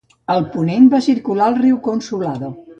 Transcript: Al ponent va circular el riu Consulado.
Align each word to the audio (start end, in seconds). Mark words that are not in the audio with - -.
Al 0.35 0.47
ponent 0.55 0.87
va 0.95 1.03
circular 1.09 1.53
el 1.53 1.61
riu 1.61 1.81
Consulado. 1.91 2.55